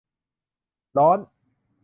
[0.97, 1.19] ร้อน